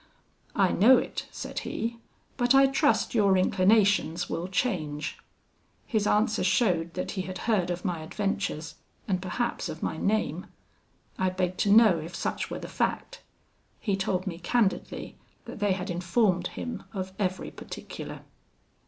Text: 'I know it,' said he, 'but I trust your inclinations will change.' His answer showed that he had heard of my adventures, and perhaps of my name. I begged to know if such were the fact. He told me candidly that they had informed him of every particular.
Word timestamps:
'I 0.55 0.71
know 0.71 0.97
it,' 0.97 1.27
said 1.29 1.59
he, 1.59 1.99
'but 2.35 2.55
I 2.55 2.65
trust 2.65 3.13
your 3.13 3.37
inclinations 3.37 4.27
will 4.27 4.47
change.' 4.47 5.19
His 5.85 6.07
answer 6.07 6.43
showed 6.43 6.95
that 6.95 7.11
he 7.11 7.21
had 7.21 7.37
heard 7.45 7.69
of 7.69 7.85
my 7.85 7.99
adventures, 8.01 8.73
and 9.07 9.21
perhaps 9.21 9.69
of 9.69 9.83
my 9.83 9.97
name. 9.97 10.47
I 11.19 11.29
begged 11.29 11.59
to 11.59 11.71
know 11.71 11.99
if 11.99 12.15
such 12.15 12.49
were 12.49 12.57
the 12.57 12.67
fact. 12.67 13.21
He 13.79 13.95
told 13.95 14.25
me 14.25 14.39
candidly 14.39 15.17
that 15.45 15.59
they 15.59 15.73
had 15.73 15.91
informed 15.91 16.47
him 16.47 16.81
of 16.93 17.11
every 17.19 17.51
particular. 17.51 18.21